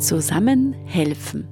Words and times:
Zusammen 0.00 0.72
helfen. 0.86 1.46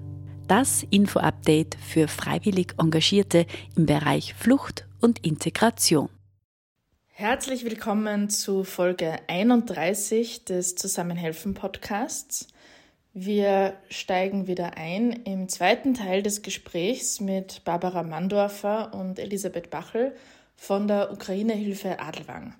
Das 0.46 0.82
Info-Update 0.88 1.74
für 1.74 2.08
freiwillig 2.08 2.72
Engagierte 2.78 3.44
im 3.76 3.84
Bereich 3.84 4.32
Flucht 4.32 4.88
und 5.02 5.22
Integration. 5.22 6.08
Herzlich 7.08 7.66
willkommen 7.66 8.30
zu 8.30 8.64
Folge 8.64 9.18
31 9.26 10.46
des 10.46 10.76
Zusammenhelfen 10.76 11.52
Podcasts. 11.52 12.48
Wir 13.12 13.74
steigen 13.90 14.46
wieder 14.46 14.78
ein 14.78 15.12
im 15.12 15.50
zweiten 15.50 15.92
Teil 15.92 16.22
des 16.22 16.40
Gesprächs 16.40 17.20
mit 17.20 17.64
Barbara 17.64 18.02
Mandorfer 18.02 18.94
und 18.94 19.18
Elisabeth 19.18 19.68
Bachel 19.68 20.16
von 20.56 20.88
der 20.88 21.12
Ukraine-Hilfe 21.12 22.00
Adelwang. 22.00 22.54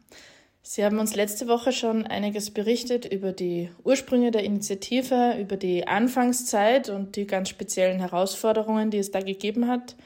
Sie 0.71 0.85
haben 0.85 0.99
uns 0.99 1.17
letzte 1.17 1.49
Woche 1.49 1.73
schon 1.73 2.07
einiges 2.07 2.51
berichtet 2.51 3.11
über 3.11 3.33
die 3.33 3.71
Ursprünge 3.85 4.31
der 4.31 4.45
Initiative, 4.45 5.35
über 5.41 5.57
die 5.57 5.89
Anfangszeit 5.89 6.91
und 6.91 7.17
die 7.17 7.27
ganz 7.27 7.49
speziellen 7.49 8.01
Herausforderungen, 8.01 8.91
die 8.91 8.99
es 8.99 9.11
da 9.11 9.21
gegeben 9.21 9.67
hat. 9.67 9.97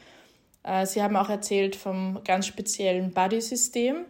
Äh, 0.63 0.87
Sie 0.87 1.03
haben 1.03 1.17
auch 1.17 1.31
erzählt 1.31 1.75
vom 1.75 2.21
ganz 2.23 2.47
speziellen 2.47 3.11
Buddy-System, 3.11 4.05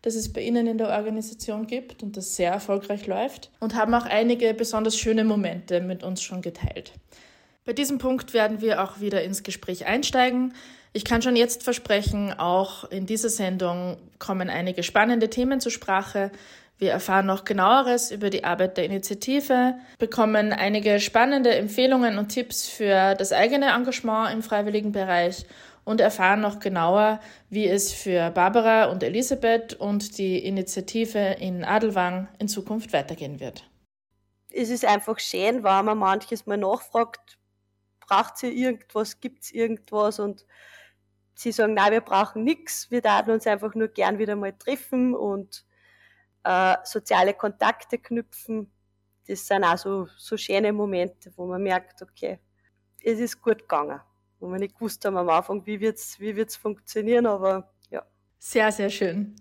das 0.00 0.14
es 0.14 0.32
bei 0.32 0.40
Ihnen 0.40 0.66
in 0.66 0.78
der 0.78 0.88
Organisation 0.88 1.66
gibt 1.66 2.02
und 2.02 2.16
das 2.16 2.36
sehr 2.36 2.52
erfolgreich 2.52 3.06
läuft 3.06 3.50
und 3.60 3.74
haben 3.74 3.92
auch 3.92 4.06
einige 4.06 4.54
besonders 4.54 4.96
schöne 4.96 5.24
Momente 5.24 5.82
mit 5.82 6.02
uns 6.02 6.22
schon 6.22 6.40
geteilt. 6.40 6.92
Bei 7.66 7.74
diesem 7.74 7.98
Punkt 7.98 8.32
werden 8.32 8.62
wir 8.62 8.82
auch 8.82 9.00
wieder 9.00 9.22
ins 9.22 9.42
Gespräch 9.42 9.84
einsteigen. 9.84 10.54
Ich 10.92 11.04
kann 11.04 11.22
schon 11.22 11.36
jetzt 11.36 11.62
versprechen, 11.62 12.32
auch 12.38 12.84
in 12.90 13.06
dieser 13.06 13.28
Sendung 13.28 13.98
kommen 14.18 14.50
einige 14.50 14.82
spannende 14.82 15.28
Themen 15.30 15.60
zur 15.60 15.72
Sprache. 15.72 16.30
Wir 16.78 16.92
erfahren 16.92 17.26
noch 17.26 17.44
genaueres 17.44 18.10
über 18.10 18.30
die 18.30 18.44
Arbeit 18.44 18.76
der 18.76 18.84
Initiative, 18.84 19.74
bekommen 19.98 20.52
einige 20.52 21.00
spannende 21.00 21.54
Empfehlungen 21.54 22.18
und 22.18 22.28
Tipps 22.28 22.68
für 22.68 23.14
das 23.16 23.32
eigene 23.32 23.74
Engagement 23.74 24.32
im 24.32 24.42
freiwilligen 24.42 24.92
Bereich 24.92 25.44
und 25.84 26.00
erfahren 26.00 26.40
noch 26.40 26.60
genauer, 26.60 27.18
wie 27.48 27.66
es 27.66 27.92
für 27.92 28.30
Barbara 28.30 28.90
und 28.90 29.02
Elisabeth 29.02 29.74
und 29.74 30.18
die 30.18 30.38
Initiative 30.38 31.18
in 31.40 31.64
Adelwang 31.64 32.28
in 32.38 32.46
Zukunft 32.46 32.92
weitergehen 32.92 33.40
wird. 33.40 33.64
Es 34.52 34.68
ist 34.68 34.84
einfach 34.84 35.18
schön, 35.18 35.64
wenn 35.64 35.84
man 35.84 35.98
manches 35.98 36.46
mal 36.46 36.58
nachfragt, 36.58 37.37
braucht 38.08 38.42
ihr 38.42 38.52
irgendwas, 38.52 39.20
gibt 39.20 39.44
es 39.44 39.52
irgendwas 39.52 40.18
und 40.18 40.46
sie 41.34 41.52
sagen, 41.52 41.74
nein, 41.74 41.92
wir 41.92 42.00
brauchen 42.00 42.42
nichts, 42.42 42.90
wir 42.90 43.04
würden 43.04 43.34
uns 43.34 43.46
einfach 43.46 43.74
nur 43.74 43.88
gern 43.88 44.18
wieder 44.18 44.34
mal 44.34 44.52
treffen 44.52 45.14
und 45.14 45.64
äh, 46.44 46.76
soziale 46.84 47.34
Kontakte 47.34 47.98
knüpfen. 47.98 48.72
Das 49.26 49.46
sind 49.46 49.62
auch 49.62 49.78
so, 49.78 50.08
so 50.16 50.36
schöne 50.36 50.72
Momente, 50.72 51.30
wo 51.36 51.46
man 51.46 51.62
merkt, 51.62 52.02
okay, 52.02 52.40
es 53.02 53.20
ist 53.20 53.40
gut 53.40 53.60
gegangen. 53.60 54.00
Wo 54.40 54.48
wir 54.48 54.58
nicht 54.58 54.74
gewusst 54.74 55.04
haben 55.04 55.16
am 55.16 55.28
Anfang, 55.28 55.66
wie 55.66 55.80
wird's, 55.80 56.18
wie 56.18 56.34
wird's 56.34 56.56
funktionieren, 56.56 57.26
aber 57.26 57.72
ja. 57.90 58.04
Sehr, 58.38 58.72
sehr 58.72 58.90
schön. 58.90 59.36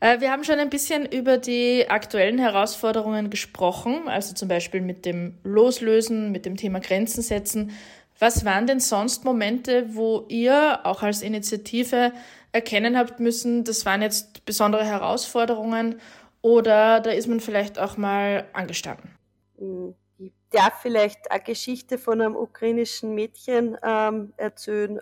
Äh, 0.00 0.20
wir 0.20 0.30
haben 0.30 0.44
schon 0.44 0.58
ein 0.58 0.70
bisschen 0.70 1.06
über 1.06 1.38
die 1.38 1.86
aktuellen 1.88 2.38
Herausforderungen 2.38 3.30
gesprochen, 3.30 4.08
also 4.08 4.34
zum 4.34 4.48
Beispiel 4.48 4.80
mit 4.80 5.06
dem 5.06 5.38
Loslösen, 5.42 6.32
mit 6.32 6.44
dem 6.44 6.56
Thema 6.56 6.80
Grenzen 6.80 7.22
setzen. 7.22 7.72
Was 8.18 8.44
waren 8.44 8.66
denn 8.66 8.80
sonst 8.80 9.24
Momente, 9.24 9.94
wo 9.94 10.24
ihr 10.28 10.80
auch 10.84 11.02
als 11.02 11.22
Initiative 11.22 12.12
erkennen 12.52 12.96
habt 12.96 13.20
müssen, 13.20 13.64
das 13.64 13.84
waren 13.84 14.00
jetzt 14.00 14.44
besondere 14.46 14.84
Herausforderungen 14.84 16.00
oder 16.40 17.00
da 17.00 17.10
ist 17.10 17.26
man 17.26 17.40
vielleicht 17.40 17.78
auch 17.78 17.96
mal 17.98 18.48
angestanden? 18.54 19.10
Hm, 19.58 19.94
ich 20.18 20.32
darf 20.50 20.80
vielleicht 20.80 21.30
eine 21.30 21.42
Geschichte 21.42 21.98
von 21.98 22.20
einem 22.20 22.36
ukrainischen 22.36 23.14
Mädchen 23.14 23.76
ähm, 23.82 24.32
erzählen, 24.38 25.00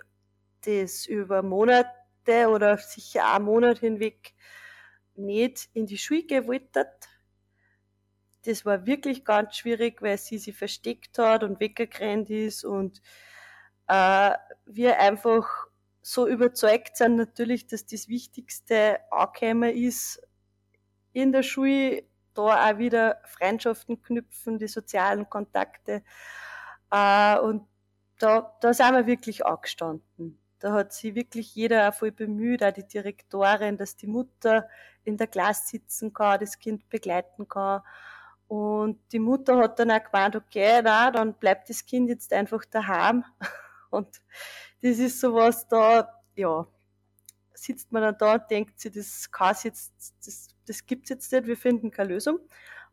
das 0.65 1.05
über 1.05 1.41
Monate 1.41 1.89
oder 2.49 2.77
sicher 2.77 3.33
einen 3.33 3.45
Monat 3.45 3.79
hinweg 3.79 4.33
nicht 5.17 5.69
in 5.73 5.85
die 5.85 5.97
Schule 5.97 6.25
gewollt 6.25 6.75
das 8.45 8.65
war 8.65 8.85
wirklich 8.85 9.25
ganz 9.25 9.57
schwierig, 9.57 10.01
weil 10.01 10.17
sie 10.17 10.37
sich 10.37 10.55
versteckt 10.55 11.17
hat 11.17 11.43
und 11.43 11.59
weggerannt 11.59 12.29
ist 12.29 12.63
und 12.63 13.01
äh, 13.87 14.31
wir 14.65 14.99
einfach 14.99 15.47
so 16.01 16.27
überzeugt 16.27 16.97
sind 16.97 17.15
natürlich, 17.15 17.65
dass 17.67 17.85
das 17.85 18.07
Wichtigste 18.07 18.99
angekommen 19.11 19.75
ist 19.75 20.21
in 21.13 21.31
der 21.31 21.43
Schule, 21.43 22.03
da 22.35 22.69
auch 22.69 22.77
wieder 22.77 23.21
Freundschaften 23.25 24.01
knüpfen, 24.01 24.59
die 24.59 24.67
sozialen 24.67 25.29
Kontakte. 25.29 26.03
Äh, 26.91 27.39
und 27.39 27.67
da, 28.19 28.55
da 28.61 28.73
sind 28.73 28.93
wir 28.93 29.07
wirklich 29.07 29.45
angestanden. 29.45 30.39
Da 30.59 30.73
hat 30.73 30.93
sich 30.93 31.15
wirklich 31.15 31.53
jeder 31.55 31.89
auch 31.89 31.93
voll 31.93 32.11
bemüht, 32.11 32.63
auch 32.63 32.71
die 32.71 32.87
Direktorin, 32.87 33.77
dass 33.77 33.95
die 33.95 34.07
Mutter 34.07 34.67
in 35.03 35.17
der 35.17 35.27
Klasse 35.27 35.67
sitzen 35.67 36.13
kann, 36.13 36.39
das 36.39 36.59
Kind 36.59 36.89
begleiten 36.89 37.47
kann. 37.47 37.81
Und 38.47 38.99
die 39.11 39.19
Mutter 39.19 39.57
hat 39.57 39.79
dann 39.79 39.91
auch 39.91 40.03
gemeint, 40.03 40.35
okay, 40.35 40.81
na, 40.83 41.11
dann 41.11 41.33
bleibt 41.33 41.69
das 41.69 41.85
Kind 41.85 42.09
jetzt 42.09 42.31
einfach 42.31 42.63
daheim. 42.65 43.25
Und 43.89 44.21
das 44.81 44.99
ist 44.99 45.19
sowas 45.19 45.67
da, 45.67 46.21
ja, 46.35 46.67
sitzt 47.53 47.91
man 47.91 48.01
dann 48.01 48.17
da 48.17 48.33
und 48.33 48.51
denkt 48.51 48.79
sich, 48.79 48.91
das 48.91 49.31
kann 49.31 49.55
jetzt, 49.63 49.93
das, 50.25 50.49
das 50.67 50.85
gibt's 50.85 51.09
jetzt 51.09 51.31
nicht, 51.31 51.47
wir 51.47 51.55
finden 51.55 51.91
keine 51.91 52.09
Lösung. 52.09 52.39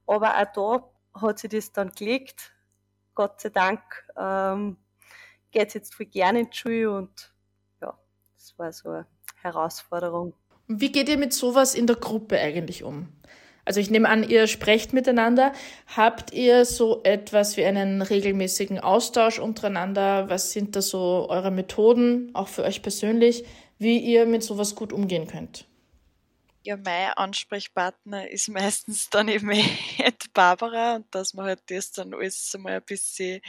Aber 0.07 0.37
auch 0.39 0.93
da 1.13 1.21
hat 1.21 1.39
sie 1.41 1.49
das 1.49 1.73
dann 1.73 1.91
gelegt. 1.93 2.55
Gott 3.15 3.41
sei 3.41 3.51
Dank 3.51 3.83
ähm, 4.17 4.79
geht 5.51 5.75
jetzt 5.75 5.95
viel 5.95 6.07
gerne 6.07 6.41
in 6.41 6.51
die 6.51 6.57
Schule 6.57 6.93
und 6.93 7.32
das 8.43 8.59
war 8.59 8.73
so 8.73 8.89
eine 8.89 9.07
Herausforderung. 9.41 10.35
Wie 10.67 10.91
geht 10.91 11.09
ihr 11.09 11.17
mit 11.17 11.33
sowas 11.33 11.75
in 11.75 11.87
der 11.87 11.97
Gruppe 11.97 12.39
eigentlich 12.39 12.83
um? 12.83 13.09
Also 13.65 13.79
ich 13.79 13.91
nehme 13.91 14.09
an, 14.09 14.29
ihr 14.29 14.49
sprecht 14.49 14.93
miteinander. 14.93 15.53
Habt 15.87 16.33
ihr 16.33 16.65
so 16.65 17.03
etwas 17.05 17.57
wie 17.57 17.65
einen 17.65 18.03
regelmäßigen 18.03 18.81
Austausch 18.81 19.39
untereinander? 19.39 20.29
Was 20.29 20.51
sind 20.51 20.75
da 20.75 20.83
so 20.83 21.29
eure 21.29 21.53
Methoden, 21.53 22.31
auch 22.35 22.49
für 22.49 22.65
euch 22.65 22.83
persönlich, 22.83 23.45
wie 23.79 23.99
ihr 23.99 24.27
mit 24.27 24.43
sowas 24.43 24.75
gut 24.75 24.93
umgehen 24.93 25.29
könnt? 25.29 25.67
Ja, 26.65 26.77
mein 26.77 27.13
Ansprechpartner 27.13 28.29
ist 28.29 28.49
meistens 28.49 29.09
dann 29.11 29.29
eben 29.29 29.53
Barbara 30.35 30.97
und 30.97 31.15
dass 31.15 31.35
man 31.35 31.47
halt 31.47 31.63
das 31.69 31.93
dann 31.93 32.15
alles 32.15 32.57
mal 32.59 32.75
ein 32.75 32.83
bisschen 32.83 33.41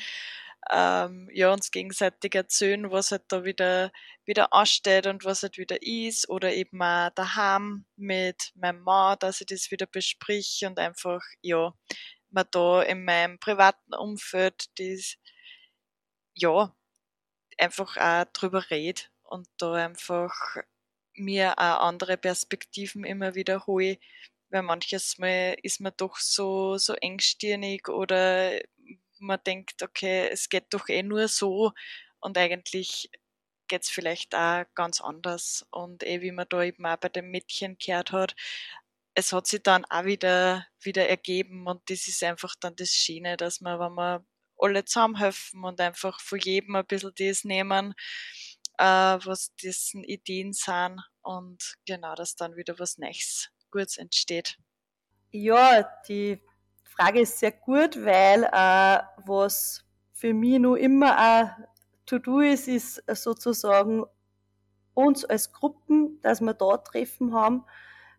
ähm, 0.72 1.29
ja, 1.34 1.51
uns 1.53 1.72
gegenseitig 1.72 2.35
erzählen, 2.35 2.91
was 2.91 3.12
halt 3.12 3.24
da 3.29 3.44
wieder, 3.44 3.91
wieder 4.25 4.53
ansteht 4.53 5.07
und 5.07 5.25
was 5.25 5.44
halt 5.44 5.57
wieder 5.57 5.81
ist. 5.81 6.29
Oder 6.29 6.53
eben 6.53 6.81
auch 6.81 7.09
daheim 7.12 7.85
mit 7.96 8.51
meinem 8.56 8.81
Mann, 8.81 9.18
dass 9.19 9.41
ich 9.41 9.47
das 9.47 9.72
wieder 9.72 9.85
besprich 9.88 10.63
und 10.66 10.79
einfach, 10.79 11.22
ja, 11.41 11.73
man 12.31 12.46
da 12.52 12.81
in 12.84 13.06
meinem 13.06 13.40
privaten 13.40 13.94
Umfeld 13.94 14.66
das, 14.79 15.16
ja, 16.35 16.75
einfach 17.57 17.97
auch 17.97 18.25
drüber 18.34 18.69
red 18.72 19.12
und 19.23 19.47
da 19.57 19.73
einfach 19.73 20.34
mir 21.16 21.53
auch 21.57 21.88
andere 21.88 22.18
Perspektiven 22.18 23.03
immer 23.03 23.35
wieder 23.35 23.66
hole, 23.68 23.97
weil 24.50 24.63
manches 24.63 25.18
Mal 25.18 25.56
ist 25.63 25.79
man 25.81 25.94
doch 25.97 26.18
so, 26.18 26.78
so 26.78 26.94
engstirnig 26.94 27.90
oder 27.90 28.59
man 29.23 29.39
denkt, 29.45 29.81
okay, 29.81 30.29
es 30.31 30.50
geht 30.50 30.73
doch 30.73 30.88
eh 30.89 31.03
nur 31.03 31.28
so 31.28 31.72
und 32.19 32.38
eigentlich 32.38 33.09
geht 33.67 33.84
es 33.84 33.89
vielleicht 33.89 34.35
auch 34.35 34.66
ganz 34.75 35.01
anders. 35.01 35.66
Und 35.72 36.03
eh, 36.03 36.22
wie 36.22 36.31
man 36.31 36.47
da 36.50 36.63
eben 36.63 36.85
auch 36.85 36.97
bei 36.97 37.09
dem 37.09 37.31
Mädchen 37.31 37.78
gehört 37.78 38.11
hat, 38.11 38.35
es 39.16 39.31
hat 39.31 39.47
sich 39.47 39.64
dann 39.64 39.85
auch 39.85 40.05
wieder, 40.05 40.66
wieder 40.81 41.08
ergeben 41.08 41.67
und 41.67 41.90
das 41.90 42.08
ist 42.08 42.23
einfach 42.23 42.55
dann 42.59 42.75
das 42.75 42.90
Schöne, 42.90 43.37
dass 43.37 43.61
man, 43.61 43.79
wenn 43.79 43.93
wir 43.93 44.25
alle 44.58 44.85
zusammenhelfen 44.85 45.64
und 45.64 45.79
einfach 45.79 46.19
von 46.22 46.40
jedem 46.40 46.76
ein 46.76 46.85
bisschen 46.85 47.14
das 47.16 47.43
nehmen, 47.43 47.93
äh, 48.78 48.85
was 48.85 49.53
dessen 49.55 50.03
Ideen 50.03 50.53
sind 50.53 51.02
und 51.22 51.76
genau, 51.85 52.16
dass 52.16 52.35
dann 52.35 52.55
wieder 52.55 52.79
was 52.79 52.97
Neues, 52.97 53.49
Gutes 53.72 53.97
entsteht. 53.97 54.58
Ja, 55.31 55.84
die 56.08 56.41
Frage 56.95 57.22
ist 57.22 57.40
sehr 57.40 57.51
gut, 57.51 58.03
weil 58.05 58.43
äh, 58.43 59.03
was 59.25 59.84
für 60.13 60.34
mich 60.34 60.59
nur 60.59 60.78
immer 60.78 61.17
ein 61.17 61.66
To-Do 62.05 62.41
ist, 62.41 62.67
ist 62.67 63.03
sozusagen 63.07 64.05
uns 64.93 65.25
als 65.25 65.51
Gruppen, 65.51 66.22
dass 66.22 66.40
wir 66.41 66.53
da 66.53 66.78
Treffen 66.78 67.34
haben. 67.34 67.66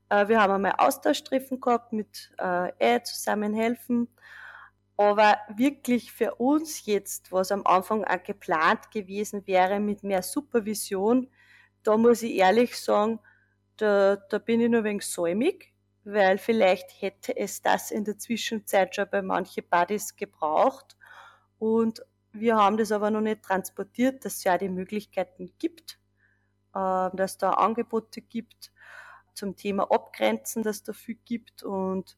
Äh, 0.09 0.27
wir 0.29 0.41
haben 0.41 0.53
einmal 0.53 0.75
Austauschtreffen 0.79 1.61
gehabt 1.61 1.93
mit 1.93 2.35
äh, 2.39 2.73
eh, 2.79 3.03
zusammenhelfen. 3.03 4.09
Aber 4.97 5.39
wirklich 5.55 6.13
für 6.13 6.35
uns 6.37 6.85
jetzt, 6.87 7.31
was 7.31 7.53
am 7.53 7.67
Anfang 7.67 8.05
auch 8.05 8.23
geplant 8.23 8.91
gewesen 8.91 9.47
wäre 9.47 9.79
mit 9.79 10.03
mehr 10.03 10.23
Supervision, 10.23 11.31
da 11.85 11.97
muss 11.97 12.23
ich 12.23 12.35
ehrlich 12.35 12.77
sagen, 12.81 13.21
da, 13.77 14.17
da 14.17 14.39
bin 14.39 14.61
ich 14.61 14.69
nur 14.69 14.81
ein 14.81 14.85
wenig 14.85 15.07
säumig 15.07 15.74
weil 16.05 16.39
vielleicht 16.39 17.01
hätte 17.01 17.37
es 17.37 17.63
das 17.63 17.91
in 17.91 18.05
der 18.05 18.19
Zwischenzeit 18.19 18.95
schon 18.95 19.09
bei 19.11 19.23
manchen 19.23 19.65
Buddies 19.69 20.17
gebraucht. 20.17 20.97
Und 21.59 22.05
wir 22.33 22.57
haben 22.57 22.77
das 22.77 22.93
aber 22.93 23.11
noch 23.11 23.21
nicht 23.21 23.43
transportiert, 23.43 24.25
dass 24.25 24.35
es 24.35 24.45
ja 24.45 24.59
die 24.59 24.69
Möglichkeiten 24.69 25.53
gibt, 25.59 25.99
äh, 26.75 27.11
dass 27.15 27.39
da 27.39 27.51
Angebote 27.51 28.21
gibt 28.21 28.73
zum 29.33 29.57
Thema 29.57 29.91
Abgrenzen, 29.91 30.63
dass 30.63 30.83
da 30.83 30.93
viel 30.93 31.19
gibt. 31.25 31.63
Und 31.63 32.17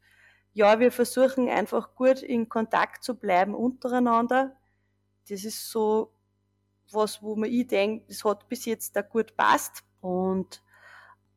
ja, 0.52 0.80
wir 0.80 0.90
versuchen 0.90 1.48
einfach 1.48 1.94
gut 1.94 2.22
in 2.22 2.48
Kontakt 2.48 3.04
zu 3.04 3.14
bleiben 3.14 3.54
untereinander. 3.54 4.56
Das 5.28 5.44
ist 5.44 5.70
so 5.70 6.12
was, 6.92 7.22
wo 7.22 7.36
man 7.36 7.50
ich 7.50 7.66
denke, 7.66 8.06
das 8.08 8.24
hat 8.24 8.48
bis 8.48 8.64
jetzt 8.64 8.96
da 8.96 9.02
gut 9.02 9.36
passt. 9.36 9.84
Und 10.00 10.62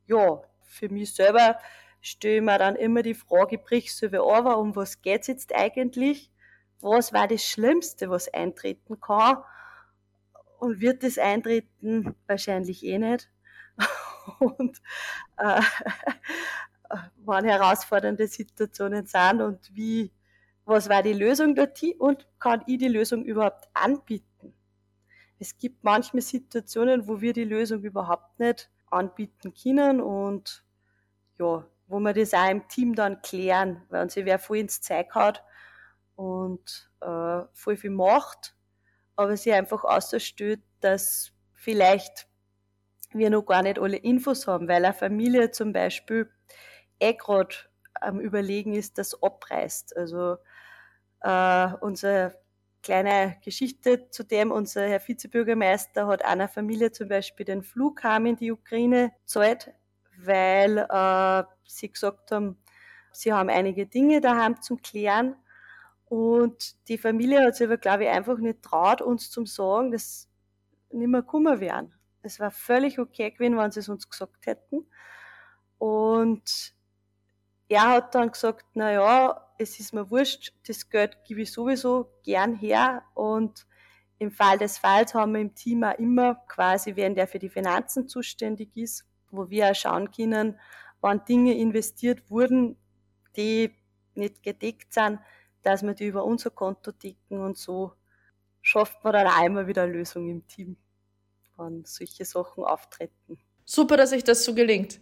ja, 0.05 0.41
für 0.61 0.89
mich 0.89 1.13
selber 1.13 1.59
stelle 2.01 2.41
mir 2.41 2.57
dann 2.57 2.75
immer 2.75 3.03
die 3.03 3.13
Frage, 3.13 3.57
brich 3.57 3.93
so 3.93 4.11
wie 4.11 4.17
aber, 4.17 4.57
um 4.57 4.75
was 4.75 5.01
geht's 5.01 5.27
jetzt 5.27 5.53
eigentlich? 5.53 6.31
Was 6.81 7.13
war 7.13 7.27
das 7.27 7.43
Schlimmste, 7.43 8.09
was 8.09 8.33
eintreten 8.33 8.99
kann? 9.01 9.37
Und 10.59 10.79
wird 10.79 11.03
das 11.03 11.17
eintreten? 11.17 12.15
Wahrscheinlich 12.27 12.83
eh 12.85 12.97
nicht. 12.97 13.29
Und 14.39 14.81
äh, 15.37 15.61
wann 17.17 17.45
herausfordernde 17.45 18.27
Situationen 18.27 19.05
sind 19.05 19.41
und 19.41 19.75
wie, 19.75 20.11
was 20.65 20.89
war 20.89 21.03
die 21.03 21.13
Lösung 21.13 21.55
dorthin 21.55 21.95
und 21.99 22.27
kann 22.39 22.63
ich 22.67 22.77
die 22.77 22.87
Lösung 22.87 23.23
überhaupt 23.23 23.69
anbieten? 23.73 24.53
Es 25.39 25.57
gibt 25.57 25.83
manchmal 25.83 26.21
Situationen, 26.21 27.07
wo 27.07 27.21
wir 27.21 27.33
die 27.33 27.45
Lösung 27.45 27.83
überhaupt 27.83 28.39
nicht 28.39 28.69
anbieten 28.91 29.53
können 29.53 30.01
und 30.01 30.65
ja, 31.37 31.65
wo 31.89 31.99
wir 31.99 32.13
das 32.13 32.33
auch 32.33 32.49
im 32.49 32.67
Team 32.67 32.95
dann 32.95 33.21
klären, 33.21 33.83
weil 33.89 34.03
uns 34.03 34.15
wer 34.15 34.39
voll 34.39 34.57
ins 34.57 34.79
Zeug 34.79 35.13
hat 35.15 35.43
und 36.15 36.89
äh, 37.01 37.41
voll 37.53 37.75
viel 37.75 37.89
macht, 37.89 38.55
aber 39.15 39.35
sie 39.35 39.51
einfach 39.51 39.83
außerstellt, 39.83 40.61
dass 40.79 41.33
vielleicht 41.53 42.27
wir 43.11 43.31
noch 43.31 43.41
gar 43.41 43.63
nicht 43.63 43.79
alle 43.79 43.97
Infos 43.97 44.47
haben, 44.47 44.67
weil 44.67 44.85
eine 44.85 44.93
Familie 44.93 45.49
zum 45.49 45.73
Beispiel 45.73 46.31
eh 46.99 47.13
gerade 47.13 47.55
am 47.95 48.19
Überlegen 48.19 48.73
ist, 48.73 48.99
das 48.99 49.21
abreißt. 49.21 49.97
Also 49.97 50.37
äh, 51.21 51.73
unsere 51.81 52.39
kleine 52.83 53.37
Geschichte 53.43 54.09
zu 54.11 54.23
dem, 54.23 54.51
unser 54.51 54.87
Herr 54.87 55.05
Vizebürgermeister 55.05 56.07
hat 56.07 56.23
einer 56.23 56.47
Familie 56.47 56.91
zum 56.91 57.09
Beispiel 57.09 57.45
den 57.45 57.63
Flughafen 57.63 58.27
in 58.27 58.35
die 58.35 58.51
Ukraine 58.51 59.11
zahlt, 59.25 59.73
weil 60.25 60.77
äh, 60.77 61.43
sie 61.65 61.91
gesagt 61.91 62.31
haben, 62.31 62.57
sie 63.11 63.33
haben 63.33 63.49
einige 63.49 63.85
Dinge 63.85 64.21
daheim 64.21 64.61
zum 64.61 64.81
Klären 64.81 65.35
und 66.05 66.87
die 66.87 66.97
Familie 66.97 67.45
hat 67.45 67.55
sich 67.55 67.67
aber, 67.67 67.77
glaube 67.77 68.03
ich, 68.03 68.09
einfach 68.09 68.37
nicht 68.39 68.63
traut, 68.63 69.01
uns 69.01 69.29
zum 69.29 69.45
sagen, 69.45 69.91
dass 69.91 70.27
nicht 70.91 71.07
mehr 71.07 71.21
Kummer 71.21 71.59
wären. 71.59 71.93
Es 72.21 72.39
war 72.39 72.51
völlig 72.51 72.99
okay 72.99 73.31
gewesen, 73.31 73.57
wenn 73.57 73.71
sie 73.71 73.79
es 73.79 73.89
uns 73.89 74.09
gesagt 74.09 74.45
hätten. 74.45 74.89
Und 75.77 76.73
er 77.69 77.87
hat 77.89 78.15
dann 78.15 78.31
gesagt, 78.31 78.65
na 78.73 78.91
ja, 78.91 79.53
es 79.59 79.79
ist 79.79 79.93
mir 79.93 80.09
wurscht, 80.09 80.53
das 80.67 80.89
Geld 80.89 81.23
gebe 81.25 81.41
ich 81.41 81.51
sowieso 81.51 82.11
gern 82.23 82.55
her 82.55 83.03
und 83.13 83.67
im 84.17 84.31
Fall 84.31 84.57
des 84.57 84.77
Falls 84.77 85.13
haben 85.13 85.33
wir 85.33 85.41
im 85.41 85.55
Team 85.55 85.83
auch 85.83 85.97
immer 85.97 86.35
quasi, 86.47 86.95
wer 86.95 87.09
der 87.11 87.27
für 87.27 87.39
die 87.39 87.49
Finanzen 87.49 88.07
zuständig 88.07 88.75
ist, 88.75 89.05
wo 89.31 89.49
wir 89.49 89.71
auch 89.71 89.75
schauen 89.75 90.11
können, 90.11 90.59
wann 91.01 91.23
Dinge 91.25 91.57
investiert 91.57 92.29
wurden, 92.29 92.77
die 93.35 93.71
nicht 94.15 94.43
gedeckt 94.43 94.93
sind, 94.93 95.19
dass 95.61 95.83
wir 95.83 95.93
die 95.93 96.07
über 96.07 96.23
unser 96.23 96.49
Konto 96.49 96.91
decken 96.91 97.39
und 97.39 97.57
so 97.57 97.93
schafft 98.61 99.03
man 99.03 99.13
dann 99.13 99.27
auch 99.27 99.45
immer 99.45 99.67
wieder 99.67 99.83
eine 99.83 99.93
Lösung 99.93 100.29
im 100.29 100.47
Team, 100.47 100.77
wenn 101.57 101.83
solche 101.85 102.25
Sachen 102.25 102.63
auftreten. 102.63 103.37
Super, 103.65 103.97
dass 103.97 104.13
euch 104.13 104.23
das 104.23 104.43
so 104.43 104.53
gelingt. 104.53 104.99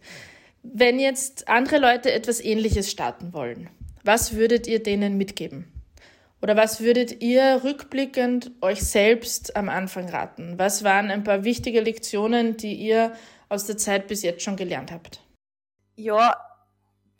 Wenn 0.63 0.99
jetzt 0.99 1.47
andere 1.47 1.77
Leute 1.79 2.11
etwas 2.11 2.41
Ähnliches 2.41 2.91
starten 2.91 3.33
wollen, 3.33 3.69
was 4.03 4.35
würdet 4.35 4.67
ihr 4.67 4.81
denen 4.81 5.17
mitgeben? 5.17 5.71
Oder 6.41 6.55
was 6.55 6.81
würdet 6.81 7.23
ihr 7.23 7.61
rückblickend 7.63 8.51
euch 8.61 8.81
selbst 8.83 9.55
am 9.55 9.69
Anfang 9.69 10.09
raten? 10.09 10.59
Was 10.59 10.83
waren 10.83 11.09
ein 11.09 11.23
paar 11.23 11.43
wichtige 11.43 11.81
Lektionen, 11.81 12.57
die 12.57 12.75
ihr 12.75 13.13
aus 13.49 13.65
der 13.65 13.77
Zeit 13.77 14.07
bis 14.07 14.23
jetzt 14.23 14.43
schon 14.43 14.55
gelernt 14.55 14.91
habt? 14.91 15.21
Ja, 15.95 16.35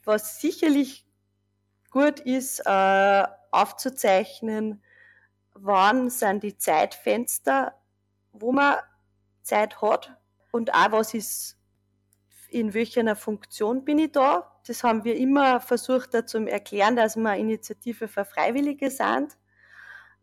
was 0.04 0.40
sicherlich 0.40 1.06
gut 1.90 2.20
ist, 2.20 2.62
äh, 2.66 3.24
aufzuzeichnen, 3.52 4.84
wann 5.54 6.10
sind 6.10 6.44
die 6.44 6.58
Zeitfenster, 6.58 7.74
wo 8.32 8.52
man 8.52 8.78
Zeit 9.42 9.82
hat 9.82 10.16
und 10.52 10.74
auch 10.74 10.92
was 10.92 11.14
ist 11.14 11.58
in 12.50 12.74
welcher 12.74 13.16
Funktion 13.16 13.84
bin 13.84 14.00
ich 14.00 14.12
da. 14.12 14.60
Das 14.66 14.84
haben 14.84 15.04
wir 15.04 15.18
immer 15.18 15.60
versucht 15.60 16.14
da 16.14 16.26
zu 16.26 16.46
erklären, 16.46 16.96
dass 16.96 17.16
wir 17.16 17.30
eine 17.30 17.42
Initiative 17.42 18.08
für 18.08 18.26
Freiwillige 18.26 18.90
sind, 18.90 19.38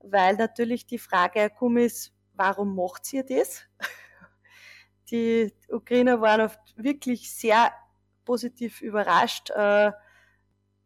weil 0.00 0.36
natürlich 0.36 0.86
die 0.86 0.98
Frage 0.98 1.50
gekommen 1.50 1.78
ist, 1.78 2.12
warum 2.34 2.74
macht 2.74 3.12
ihr 3.12 3.24
das? 3.24 3.62
Die 5.10 5.52
Ukrainer 5.68 6.20
waren 6.20 6.42
oft 6.42 6.60
wirklich 6.76 7.30
sehr 7.30 7.72
positiv 8.24 8.80
überrascht, 8.80 9.50
äh, 9.50 9.92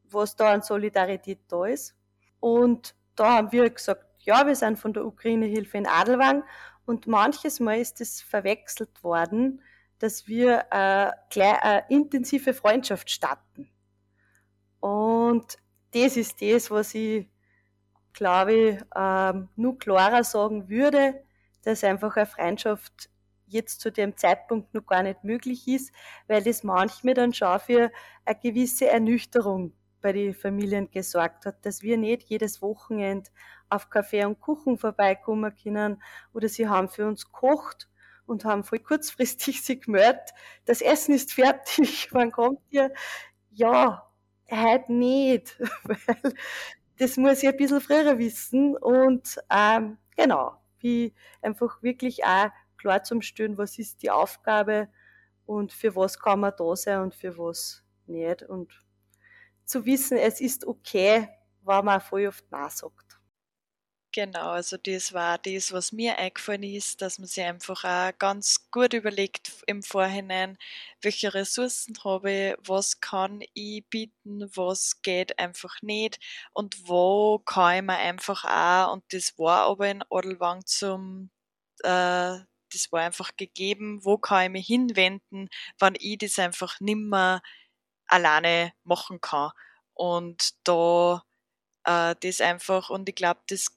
was 0.04 0.36
da 0.36 0.52
an 0.52 0.62
Solidarität 0.62 1.40
da 1.48 1.66
ist. 1.66 1.94
Und 2.40 2.94
da 3.14 3.36
haben 3.36 3.52
wir 3.52 3.68
gesagt, 3.70 4.04
ja, 4.20 4.46
wir 4.46 4.56
sind 4.56 4.78
von 4.78 4.92
der 4.92 5.04
Ukraine-Hilfe 5.04 5.78
in 5.78 5.86
Adelwang 5.86 6.42
und 6.86 7.06
manches 7.06 7.60
Mal 7.60 7.78
ist 7.78 8.00
das 8.00 8.20
verwechselt 8.20 9.02
worden 9.02 9.60
dass 9.98 10.28
wir 10.28 10.66
äh, 10.70 11.10
gleich 11.30 11.62
eine 11.62 11.84
intensive 11.88 12.54
Freundschaft 12.54 13.10
starten. 13.10 13.68
Und 14.80 15.58
das 15.92 16.16
ist 16.16 16.40
das, 16.40 16.70
was 16.70 16.94
ich, 16.94 17.26
glaube 18.12 18.52
ich, 18.52 18.78
ähm, 18.94 19.48
nur 19.56 19.78
klarer 19.78 20.22
sagen 20.22 20.68
würde, 20.68 21.24
dass 21.62 21.84
einfach 21.84 22.16
eine 22.16 22.26
Freundschaft 22.26 23.10
jetzt 23.48 23.80
zu 23.80 23.90
dem 23.90 24.16
Zeitpunkt 24.16 24.74
noch 24.74 24.86
gar 24.86 25.02
nicht 25.02 25.24
möglich 25.24 25.66
ist, 25.68 25.92
weil 26.26 26.42
das 26.42 26.62
manchmal 26.62 27.14
dann 27.14 27.32
schon 27.32 27.58
für 27.60 27.90
eine 28.24 28.38
gewisse 28.40 28.88
Ernüchterung 28.88 29.72
bei 30.00 30.12
den 30.12 30.34
Familien 30.34 30.90
gesorgt 30.90 31.44
hat, 31.46 31.64
dass 31.66 31.82
wir 31.82 31.96
nicht 31.96 32.24
jedes 32.24 32.62
Wochenende 32.62 33.30
auf 33.68 33.90
Kaffee 33.90 34.24
und 34.24 34.40
Kuchen 34.40 34.78
vorbeikommen 34.78 35.54
können 35.62 36.02
oder 36.32 36.48
sie 36.48 36.68
haben 36.68 36.88
für 36.88 37.06
uns 37.06 37.26
gekocht 37.26 37.88
und 38.26 38.44
haben 38.44 38.64
voll 38.64 38.78
kurzfristig 38.78 39.62
sich 39.64 39.82
gemeldet, 39.82 40.30
das 40.64 40.80
Essen 40.80 41.14
ist 41.14 41.32
fertig, 41.32 42.08
wann 42.12 42.30
kommt 42.30 42.60
ihr? 42.70 42.92
Ja, 43.50 44.08
heute 44.50 44.92
nicht, 44.92 45.58
weil 45.84 46.34
das 46.98 47.16
muss 47.16 47.42
ich 47.42 47.48
ein 47.48 47.56
bisschen 47.56 47.80
früher 47.80 48.18
wissen 48.18 48.76
und 48.76 49.38
ähm, 49.50 49.98
genau, 50.16 50.56
wie 50.78 51.14
einfach 51.42 51.82
wirklich 51.82 52.24
auch 52.24 52.50
klar 52.78 53.02
zum 53.04 53.22
Stellen, 53.22 53.58
was 53.58 53.78
ist 53.78 54.02
die 54.02 54.10
Aufgabe 54.10 54.88
und 55.46 55.72
für 55.72 55.96
was 55.96 56.18
kann 56.20 56.40
man 56.40 56.54
da 56.56 56.76
sein 56.76 57.00
und 57.02 57.14
für 57.14 57.38
was 57.38 57.84
nicht 58.06 58.42
und 58.44 58.80
zu 59.64 59.84
wissen, 59.86 60.18
es 60.18 60.40
ist 60.40 60.66
okay, 60.66 61.28
wenn 61.62 61.84
man 61.84 62.00
voll 62.00 62.26
oft 62.28 62.50
Nein 62.50 62.70
sagt. 62.70 63.20
Genau, 64.14 64.50
also 64.52 64.78
das 64.78 65.12
war 65.12 65.36
das, 65.38 65.70
was 65.70 65.92
mir 65.92 66.16
eingefallen 66.18 66.62
ist, 66.62 67.02
dass 67.02 67.18
man 67.18 67.28
sich 67.28 67.44
einfach 67.44 67.84
auch 67.84 68.18
ganz 68.18 68.70
gut 68.70 68.94
überlegt 68.94 69.52
im 69.66 69.82
Vorhinein, 69.82 70.56
welche 71.02 71.34
Ressourcen 71.34 71.94
habe 72.04 72.32
ich, 72.32 72.54
was 72.66 73.00
kann 73.00 73.42
ich 73.52 73.86
bieten, 73.90 74.48
was 74.56 75.02
geht 75.02 75.38
einfach 75.38 75.76
nicht 75.82 76.18
und 76.54 76.88
wo 76.88 77.38
kann 77.40 77.76
ich 77.76 77.82
mir 77.82 77.98
einfach 77.98 78.44
auch, 78.46 78.94
und 78.94 79.04
das 79.12 79.38
war 79.38 79.66
aber 79.66 79.88
in 79.90 80.02
Adelwang 80.10 80.64
zum, 80.64 81.30
äh, 81.84 82.38
das 82.72 82.92
war 82.92 83.02
einfach 83.02 83.36
gegeben, 83.36 84.04
wo 84.04 84.18
kann 84.18 84.44
ich 84.46 84.50
mich 84.50 84.66
hinwenden, 84.66 85.48
wenn 85.78 85.94
ich 85.98 86.18
das 86.18 86.38
einfach 86.38 86.80
nimmer 86.80 87.42
alleine 88.06 88.72
machen 88.84 89.20
kann. 89.20 89.52
Und 89.94 90.52
da 90.64 91.24
äh, 91.84 92.14
das 92.20 92.40
einfach, 92.40 92.90
und 92.90 93.08
ich 93.08 93.14
glaube, 93.14 93.40
das 93.48 93.68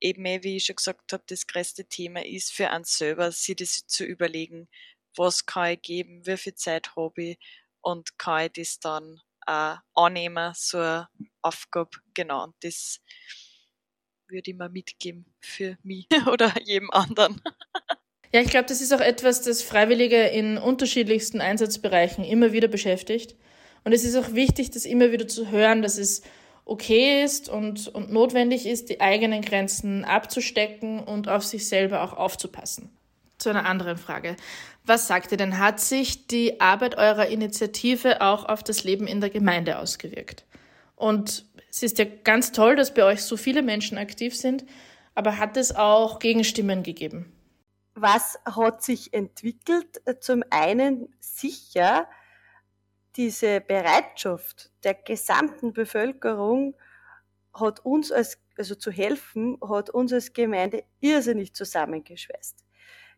eben, 0.00 0.24
eh, 0.26 0.42
wie 0.42 0.56
ich 0.56 0.64
schon 0.66 0.76
gesagt 0.76 1.12
habe, 1.12 1.24
das 1.26 1.46
größte 1.46 1.84
Thema 1.86 2.24
ist 2.24 2.52
für 2.52 2.70
uns 2.70 2.96
selber, 2.96 3.32
sich 3.32 3.56
das 3.56 3.86
zu 3.86 4.04
überlegen, 4.04 4.68
was 5.16 5.46
kann 5.46 5.72
ich 5.72 5.82
geben, 5.82 6.26
wie 6.26 6.36
viel 6.36 6.54
Zeit 6.54 6.96
habe 6.96 7.22
ich 7.22 7.38
und 7.82 8.18
kann 8.18 8.46
ich 8.46 8.52
das 8.52 8.80
dann 8.80 9.20
auch 9.46 9.78
annehmen, 9.94 10.52
so 10.56 10.78
eine 10.78 11.08
Aufgabe. 11.42 11.98
Genau, 12.14 12.44
und 12.44 12.54
das 12.62 13.00
würde 14.28 14.50
ich 14.50 14.56
mir 14.56 14.68
mitgeben 14.68 15.26
für 15.40 15.76
mich 15.82 16.06
oder 16.26 16.54
jedem 16.62 16.90
anderen. 16.90 17.40
Ja, 18.32 18.40
ich 18.40 18.48
glaube, 18.48 18.66
das 18.66 18.80
ist 18.80 18.92
auch 18.92 19.00
etwas, 19.00 19.42
das 19.42 19.62
Freiwillige 19.62 20.16
in 20.16 20.56
unterschiedlichsten 20.56 21.40
Einsatzbereichen 21.40 22.24
immer 22.24 22.52
wieder 22.52 22.68
beschäftigt. 22.68 23.34
Und 23.82 23.92
es 23.92 24.04
ist 24.04 24.16
auch 24.16 24.34
wichtig, 24.34 24.70
das 24.70 24.84
immer 24.84 25.10
wieder 25.10 25.26
zu 25.26 25.50
hören, 25.50 25.82
dass 25.82 25.98
es 25.98 26.22
okay 26.64 27.24
ist 27.24 27.48
und, 27.48 27.88
und 27.88 28.12
notwendig 28.12 28.66
ist, 28.66 28.88
die 28.88 29.00
eigenen 29.00 29.42
Grenzen 29.42 30.04
abzustecken 30.04 31.00
und 31.00 31.28
auf 31.28 31.44
sich 31.44 31.66
selber 31.66 32.04
auch 32.04 32.12
aufzupassen. 32.12 32.90
Zu 33.38 33.50
einer 33.50 33.66
anderen 33.66 33.96
Frage. 33.96 34.36
Was 34.84 35.08
sagt 35.08 35.32
ihr 35.32 35.38
denn? 35.38 35.58
Hat 35.58 35.80
sich 35.80 36.28
die 36.28 36.60
Arbeit 36.60 36.96
eurer 36.96 37.26
Initiative 37.26 38.20
auch 38.20 38.44
auf 38.44 38.62
das 38.62 38.84
Leben 38.84 39.08
in 39.08 39.20
der 39.20 39.30
Gemeinde 39.30 39.78
ausgewirkt? 39.78 40.44
Und 40.94 41.46
es 41.70 41.82
ist 41.82 41.98
ja 41.98 42.04
ganz 42.04 42.52
toll, 42.52 42.76
dass 42.76 42.94
bei 42.94 43.04
euch 43.04 43.22
so 43.22 43.36
viele 43.36 43.62
Menschen 43.62 43.98
aktiv 43.98 44.36
sind, 44.36 44.64
aber 45.14 45.38
hat 45.38 45.56
es 45.56 45.74
auch 45.74 46.18
Gegenstimmen 46.20 46.82
gegeben? 46.82 47.32
Was 47.94 48.38
hat 48.44 48.82
sich 48.82 49.12
entwickelt? 49.12 50.00
Zum 50.20 50.42
einen 50.50 51.14
sicher 51.20 52.08
diese 53.16 53.60
Bereitschaft 53.60 54.70
der 54.84 54.94
gesamten 54.94 55.72
Bevölkerung 55.72 56.76
hat 57.52 57.80
uns 57.80 58.12
als, 58.12 58.38
also 58.56 58.74
zu 58.74 58.90
helfen, 58.90 59.58
hat 59.68 59.90
uns 59.90 60.12
als 60.12 60.32
Gemeinde 60.32 60.84
irrsinnig 61.00 61.54
zusammengeschweißt. 61.54 62.64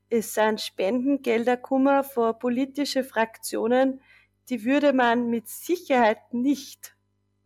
Es 0.08 0.34
sind 0.34 0.60
Spendengelder 0.60 1.56
gekommen 1.56 2.04
von 2.04 2.38
politischen 2.38 3.04
Fraktionen, 3.04 4.00
die 4.48 4.64
würde 4.64 4.92
man 4.92 5.28
mit 5.30 5.48
Sicherheit 5.48 6.32
nicht 6.32 6.96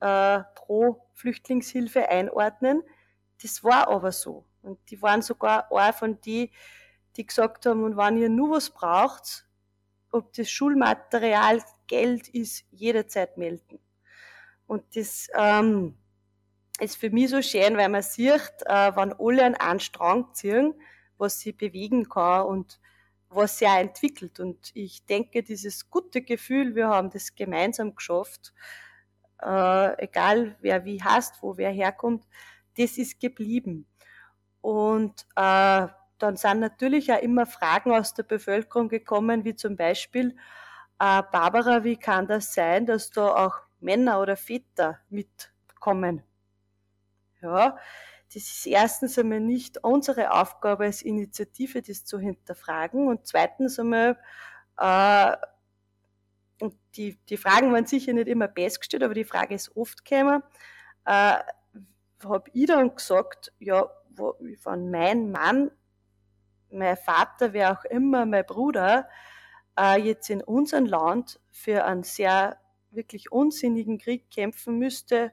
äh, 0.01 0.41
pro 0.55 1.07
Flüchtlingshilfe 1.13 2.09
einordnen. 2.09 2.83
Das 3.43 3.63
war 3.63 3.89
aber 3.89 4.13
so. 4.13 4.45
Und 4.63 4.79
die 4.91 5.01
waren 5.03 5.23
sogar 5.23 5.71
auch 5.71 5.95
von 5.95 6.21
die, 6.23 6.51
die 7.17 7.27
gesagt 7.27 7.67
haben, 7.67 7.85
und 7.85 7.97
wenn 7.97 8.17
ihr 8.17 8.29
nur 8.29 8.51
was 8.57 8.71
braucht, 8.71 9.47
ob 10.11 10.33
das 10.35 10.51
Schulmaterial, 10.51 11.63
Geld 11.87 12.29
ist, 12.29 12.65
jederzeit 12.71 13.37
melden. 13.37 13.79
Und 14.67 14.97
das 14.97 15.29
ähm, 15.35 15.97
ist 16.81 16.97
für 16.97 17.11
mich 17.11 17.31
so 17.31 17.43
schön, 17.43 17.77
weil 17.77 17.89
man 17.89 18.03
sieht, 18.03 18.53
äh, 18.67 18.97
wenn 18.97 19.15
alle 19.19 19.45
an 19.45 19.55
einen 19.55 19.81
Strang 19.81 20.33
ziehen, 20.35 20.75
was 21.17 21.41
sie 21.41 21.53
bewegen 21.53 22.09
kann 22.09 22.47
und 22.47 22.81
was 23.29 23.59
sie 23.59 23.67
auch 23.67 23.79
entwickelt. 23.79 24.41
Und 24.41 24.71
ich 24.75 25.05
denke, 25.07 25.43
dieses 25.43 25.91
gute 25.91 26.23
Gefühl, 26.23 26.75
wir 26.75 26.89
haben 26.89 27.11
das 27.11 27.35
gemeinsam 27.35 27.95
geschafft, 27.95 28.53
äh, 29.41 30.05
egal 30.05 30.57
wer 30.61 30.85
wie 30.85 31.03
heißt, 31.03 31.43
wo 31.43 31.57
wer 31.57 31.71
herkommt, 31.71 32.25
das 32.77 32.99
ist 32.99 33.21
geblieben. 33.21 33.87
Und 34.61 35.27
äh, 35.37 35.87
dann 36.19 36.37
sind 36.37 36.61
natürlich 36.61 37.13
auch 37.13 37.21
immer 37.21 37.47
Fragen 37.47 37.93
aus 37.93 38.15
der 38.15 38.23
Bevölkerung 38.23 38.89
gekommen, 38.89 39.45
wie 39.45 39.55
zum 39.55 39.77
Beispiel, 39.77 40.37
äh, 40.99 41.23
Barbara, 41.31 41.85
wie 41.85 41.97
kann 41.97 42.27
das 42.27 42.55
sein, 42.55 42.87
dass 42.87 43.11
da 43.11 43.47
auch 43.47 43.57
Männer 43.81 44.21
oder 44.21 44.37
Väter 44.37 45.01
mitkommen? 45.11 46.23
Ja, 47.43 47.79
das 48.33 48.43
ist 48.43 48.67
erstens 48.67 49.19
einmal 49.19 49.41
nicht 49.41 49.83
unsere 49.85 50.33
Aufgabe 50.33 50.85
als 50.85 51.03
Initiative, 51.03 51.83
das 51.83 52.05
zu 52.05 52.19
hinterfragen 52.19 53.09
und 53.09 53.27
zweitens 53.27 53.79
einmal, 53.79 54.19
äh, 54.79 55.37
und 56.59 56.75
die, 56.97 57.19
die 57.29 57.37
Fragen 57.37 57.73
waren 57.73 57.87
sicher 57.87 58.15
nicht 58.15 58.29
immer 58.29 58.49
best 58.49 58.81
gestellt, 58.81 59.03
aber 59.03 59.15
die 59.15 59.25
Frage 59.25 59.55
ist 59.55 59.77
oft 59.77 60.05
gekommen, 60.05 60.43
äh, 61.05 61.37
habe 62.25 62.51
ich 62.55 62.67
dann 62.67 62.95
gesagt, 62.97 63.53
ja, 63.59 63.89
wo, 64.11 64.35
wenn 64.41 64.91
mein 64.91 65.31
Mann 65.31 65.71
mein 66.71 66.97
Vater, 66.97 67.53
wer 67.53 67.73
auch 67.73 67.85
immer, 67.85 68.27
mein 68.27 68.45
Bruder, 68.45 69.09
äh, 69.79 70.01
jetzt 70.01 70.31
in 70.31 70.43
unserem 70.43 70.87
Land 70.87 71.41
für 71.51 71.85
einen 71.85 72.03
sehr 72.03 72.59
wirklich 72.91 73.31
unsinnigen 73.33 73.99
Krieg 73.99 74.31
kämpfen 74.31 74.79
müsste, 74.79 75.33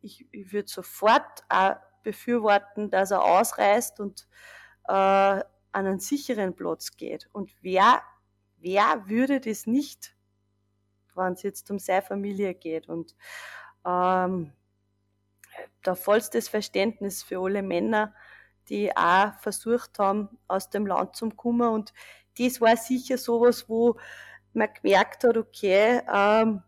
ich, 0.00 0.26
ich 0.32 0.52
würde 0.52 0.68
sofort 0.68 1.44
auch 1.48 1.76
befürworten, 2.02 2.90
dass 2.90 3.10
er 3.10 3.24
ausreist 3.24 4.00
und 4.00 4.28
äh, 4.86 4.92
an 4.92 5.44
einen 5.72 5.98
sicheren 5.98 6.54
Platz 6.54 6.96
geht. 6.96 7.28
Und 7.32 7.52
wer, 7.60 8.02
wer 8.56 9.08
würde 9.08 9.40
das 9.40 9.66
nicht, 9.66 10.16
wenn 11.14 11.32
es 11.32 11.42
jetzt 11.42 11.70
um 11.70 11.78
seine 11.78 12.02
Familie 12.02 12.54
geht? 12.54 12.88
Und 12.88 13.16
ähm, 13.84 14.52
da 15.82 15.94
vollstes 15.94 16.48
Verständnis 16.48 17.22
für 17.22 17.40
alle 17.40 17.62
Männer, 17.62 18.14
die 18.68 18.96
auch 18.96 19.34
versucht 19.40 19.98
haben, 19.98 20.28
aus 20.48 20.70
dem 20.70 20.86
Land 20.86 21.16
zu 21.16 21.28
kommen. 21.30 21.68
Und 21.68 21.92
das 22.38 22.60
war 22.60 22.76
sicher 22.76 23.18
sowas, 23.18 23.68
wo 23.68 23.98
man 24.52 24.68
gemerkt 24.82 25.24
hat, 25.24 25.36
okay, 25.36 26.00
ähm, 26.12 26.62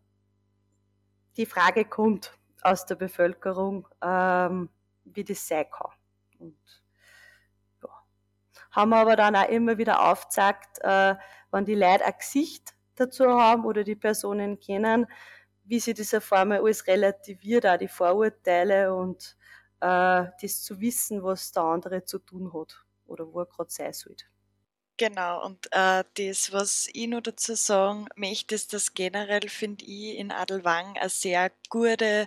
die 1.37 1.47
Frage 1.47 1.85
kommt 1.85 2.33
aus 2.63 2.85
der 2.87 2.97
Bevölkerung, 2.97 3.89
ähm, 4.03 4.69
wie 5.05 5.25
das 5.25 5.47
sein 5.47 5.67
kann. 5.71 5.93
Und, 6.39 6.59
ja. 7.83 7.89
Haben 8.73 8.93
aber 8.93 9.17
dann 9.17 9.37
auch 9.37 9.49
immer 9.49 9.79
wieder 9.79 10.11
aufgezeigt, 10.11 10.79
äh, 10.81 11.15
wenn 11.51 11.65
die 11.65 11.75
Leute 11.75 12.05
ein 12.05 12.15
Gesicht 12.19 12.75
dazu 12.97 13.29
haben 13.29 13.65
oder 13.65 13.85
die 13.85 13.97
Personen 13.97 14.59
kennen, 14.59 15.07
wie 15.65 15.81
sie 15.81 15.95
das 15.95 16.15
auf 16.15 16.33
einmal 16.33 16.59
alles 16.59 16.87
relativiert, 16.87 17.67
auch 17.67 17.77
die 17.77 17.89
Vorurteile 17.89 18.95
und 18.95 19.38
äh, 19.81 20.27
das 20.41 20.63
zu 20.63 20.81
wissen, 20.81 21.23
was 21.23 21.53
der 21.53 21.63
andere 21.63 22.05
zu 22.05 22.19
tun 22.19 22.53
hat 22.53 22.85
oder 23.07 23.33
wo 23.33 23.41
er 23.41 23.47
gerade 23.47 23.71
sein 23.71 23.93
sollte. 23.93 24.25
Genau, 24.99 25.45
und 25.47 25.69
äh, 25.71 26.03
das, 26.15 26.53
was 26.53 26.89
ich 26.93 27.07
noch 27.07 27.21
dazu 27.21 27.55
sagen 27.55 28.09
möchte, 28.17 28.57
ist, 28.57 28.73
dass 28.73 28.95
generell, 28.95 29.49
finde 29.49 29.85
ich, 29.85 30.17
in 30.19 30.33
Adelwang 30.33 30.97
eine 30.99 31.09
sehr 31.09 31.53
gute 31.69 32.27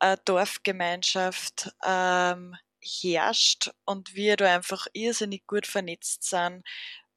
äh, 0.00 0.16
Dorfgemeinschaft 0.26 1.74
ähm, 1.82 2.56
herrscht 2.82 3.70
und 3.86 4.14
wir 4.14 4.36
da 4.36 4.54
einfach 4.54 4.86
irrsinnig 4.92 5.46
gut 5.46 5.66
vernetzt 5.66 6.24
sind 6.24 6.62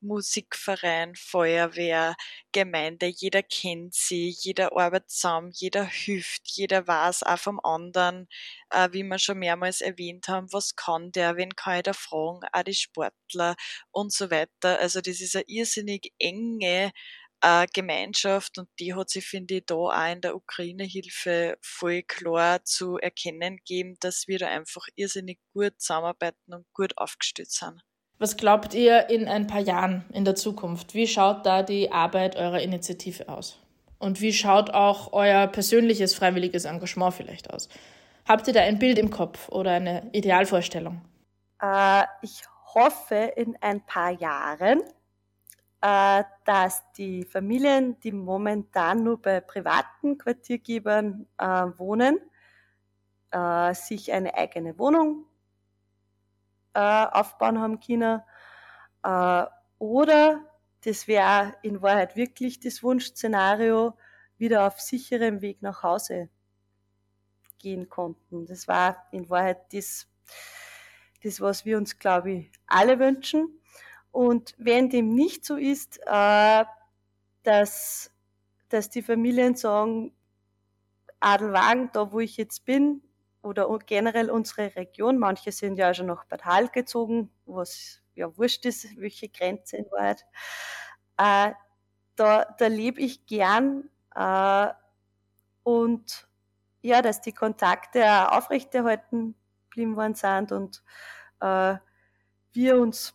Musikverein, 0.03 1.15
Feuerwehr, 1.15 2.15
Gemeinde, 2.51 3.07
jeder 3.07 3.43
kennt 3.43 3.93
sie, 3.93 4.29
jeder 4.29 4.75
arbeitet 4.77 5.09
zusammen, 5.11 5.51
jeder 5.53 5.85
hilft, 5.85 6.41
jeder 6.47 6.87
weiß 6.87 7.23
auch 7.23 7.39
vom 7.39 7.59
anderen, 7.63 8.27
äh, 8.69 8.89
wie 8.91 9.03
wir 9.03 9.19
schon 9.19 9.39
mehrmals 9.39 9.81
erwähnt 9.81 10.27
haben, 10.27 10.51
was 10.53 10.75
kann 10.75 11.11
der, 11.11 11.37
wen 11.37 11.55
kann 11.55 11.77
ich 11.77 11.83
da 11.83 11.93
fragen, 11.93 12.41
auch 12.51 12.63
die 12.63 12.73
Sportler 12.73 13.55
und 13.91 14.11
so 14.13 14.29
weiter. 14.31 14.79
Also 14.79 15.01
das 15.01 15.21
ist 15.21 15.35
eine 15.35 15.45
irrsinnig 15.47 16.13
enge 16.19 16.91
äh, 17.41 17.67
Gemeinschaft 17.73 18.57
und 18.57 18.69
die 18.79 18.93
hat 18.95 19.09
sich, 19.09 19.25
finde 19.25 19.55
ich, 19.55 19.65
da 19.65 19.75
auch 19.75 20.11
in 20.11 20.21
der 20.21 20.35
Ukraine-Hilfe 20.35 21.57
voll 21.61 22.03
klar 22.03 22.63
zu 22.63 22.97
erkennen 22.97 23.57
gegeben, 23.57 23.95
dass 23.99 24.27
wir 24.27 24.39
da 24.39 24.47
einfach 24.47 24.87
irrsinnig 24.95 25.39
gut 25.53 25.73
zusammenarbeiten 25.79 26.53
und 26.53 26.65
gut 26.73 26.97
aufgestellt 26.97 27.51
sind. 27.51 27.81
Was 28.19 28.37
glaubt 28.37 28.73
ihr 28.73 29.09
in 29.09 29.27
ein 29.27 29.47
paar 29.47 29.59
Jahren 29.59 30.05
in 30.13 30.23
der 30.23 30.35
Zukunft? 30.35 30.93
Wie 30.93 31.07
schaut 31.07 31.45
da 31.45 31.63
die 31.63 31.91
Arbeit 31.91 32.35
eurer 32.35 32.61
Initiative 32.61 33.27
aus? 33.27 33.59
Und 33.99 34.21
wie 34.21 34.33
schaut 34.33 34.69
auch 34.69 35.13
euer 35.13 35.47
persönliches 35.47 36.13
freiwilliges 36.13 36.65
Engagement 36.65 37.13
vielleicht 37.13 37.53
aus? 37.53 37.69
Habt 38.27 38.47
ihr 38.47 38.53
da 38.53 38.61
ein 38.61 38.79
Bild 38.79 38.97
im 38.97 39.09
Kopf 39.09 39.49
oder 39.49 39.71
eine 39.71 40.09
Idealvorstellung? 40.13 41.01
Äh, 41.61 42.03
ich 42.21 42.43
hoffe 42.73 43.33
in 43.35 43.57
ein 43.61 43.85
paar 43.85 44.11
Jahren, 44.11 44.81
äh, 45.81 46.23
dass 46.45 46.83
die 46.97 47.25
Familien, 47.25 47.99
die 47.99 48.11
momentan 48.11 49.03
nur 49.03 49.21
bei 49.21 49.41
privaten 49.41 50.17
Quartiergebern 50.17 51.27
äh, 51.37 51.45
wohnen, 51.77 52.19
äh, 53.31 53.73
sich 53.73 54.11
eine 54.11 54.33
eigene 54.35 54.77
Wohnung 54.77 55.25
äh, 56.73 56.79
aufbauen 56.79 57.59
haben 57.59 57.79
können. 57.79 58.21
Äh, 59.03 59.45
oder 59.79 60.41
das 60.83 61.07
wäre 61.07 61.55
in 61.61 61.81
Wahrheit 61.81 62.15
wirklich 62.15 62.59
das 62.59 62.83
Wunschszenario, 62.83 63.97
wieder 64.37 64.67
auf 64.67 64.79
sicherem 64.81 65.41
Weg 65.41 65.61
nach 65.61 65.83
Hause 65.83 66.29
gehen 67.59 67.89
konnten. 67.89 68.45
Das 68.45 68.67
war 68.67 69.07
in 69.11 69.29
Wahrheit 69.29 69.73
das, 69.73 70.07
das 71.23 71.39
was 71.39 71.65
wir 71.65 71.77
uns, 71.77 71.97
glaube 71.99 72.31
ich, 72.31 72.51
alle 72.67 72.99
wünschen. 72.99 73.61
Und 74.11 74.53
wenn 74.57 74.89
dem 74.89 75.13
nicht 75.15 75.45
so 75.45 75.55
ist, 75.55 75.99
äh, 76.05 76.65
dass, 77.43 78.11
dass 78.69 78.89
die 78.89 79.01
Familien 79.01 79.55
sagen, 79.55 80.13
Adelwagen, 81.19 81.89
da 81.93 82.11
wo 82.11 82.19
ich 82.19 82.35
jetzt 82.37 82.65
bin, 82.65 83.01
oder 83.43 83.67
generell 83.85 84.31
unsere 84.31 84.75
Region. 84.75 85.19
Manche 85.19 85.51
sind 85.51 85.77
ja 85.77 85.93
schon 85.93 86.07
nach 86.07 86.25
Bad 86.25 86.45
Hall 86.45 86.69
gezogen, 86.69 87.29
was 87.45 88.01
ja 88.15 88.35
wurscht 88.37 88.65
ist, 88.65 88.97
welche 88.97 89.29
Grenze 89.29 89.77
in 89.77 89.85
Wahrheit. 89.91 90.25
Äh, 91.17 91.53
da, 92.15 92.45
da 92.57 92.67
lebe 92.67 93.01
ich 93.01 93.25
gern 93.25 93.89
äh, 94.15 94.67
und 95.63 96.27
ja, 96.81 97.01
dass 97.01 97.21
die 97.21 97.31
Kontakte 97.31 98.31
aufrechterhalten 98.31 99.35
blieben 99.69 99.95
worden 99.95 100.15
sind 100.15 100.51
und 100.51 100.83
äh, 101.39 101.75
wir 102.51 102.77
uns 102.77 103.13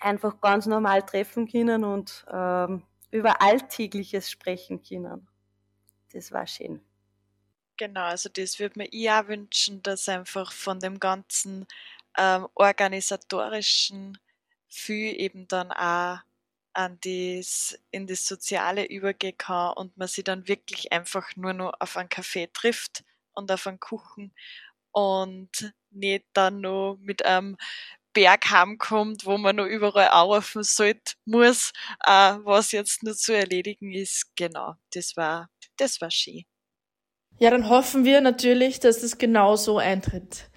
einfach 0.00 0.40
ganz 0.40 0.66
normal 0.66 1.02
treffen 1.02 1.48
können 1.48 1.84
und 1.84 2.24
ähm, 2.30 2.82
über 3.10 3.42
Alltägliches 3.42 4.30
sprechen 4.30 4.82
können. 4.82 5.28
Das 6.12 6.32
war 6.32 6.46
schön. 6.46 6.80
Genau, 7.78 8.02
also 8.04 8.28
das 8.28 8.58
würde 8.60 8.78
mir 8.78 8.88
ich 8.92 9.10
auch 9.10 9.26
wünschen, 9.26 9.82
dass 9.82 10.08
einfach 10.08 10.52
von 10.52 10.78
dem 10.78 11.00
ganzen 11.00 11.66
ähm, 12.16 12.46
organisatorischen 12.54 14.16
viel 14.68 15.20
eben 15.20 15.48
dann 15.48 15.72
auch 15.72 16.18
an 16.72 16.98
das, 17.04 17.78
in 17.90 18.06
das 18.06 18.26
Soziale 18.26 18.84
übergehen 18.86 19.36
kann 19.38 19.74
und 19.76 19.96
man 19.96 20.08
sich 20.08 20.24
dann 20.24 20.46
wirklich 20.48 20.92
einfach 20.92 21.34
nur 21.36 21.52
noch 21.52 21.72
auf 21.80 21.96
einen 21.96 22.08
Kaffee 22.08 22.48
trifft 22.52 23.04
und 23.32 23.50
auf 23.50 23.66
einen 23.66 23.80
Kuchen 23.80 24.32
und 24.92 25.74
nicht 25.90 26.26
dann 26.34 26.60
noch 26.62 26.96
mit 27.00 27.24
einem 27.24 27.56
Berg 28.14 28.50
heimkommt, 28.50 29.26
wo 29.26 29.38
man 29.38 29.56
noch 29.56 29.66
überall 29.66 30.08
anrufen 30.10 30.62
sollte, 30.64 31.14
muss, 31.26 31.72
äh, 32.06 32.34
was 32.44 32.72
jetzt 32.72 33.02
nur 33.04 33.16
zu 33.16 33.32
erledigen 33.36 33.92
ist. 33.92 34.34
Genau, 34.36 34.76
das 34.94 35.16
war, 35.16 35.50
das 35.78 36.00
war 36.00 36.10
schön. 36.12 36.44
Ja, 37.38 37.50
dann 37.50 37.68
hoffen 37.68 38.04
wir 38.04 38.20
natürlich, 38.20 38.80
dass 38.80 39.00
das 39.00 39.18
genau 39.18 39.56
so 39.56 39.78
eintritt. 39.78 40.48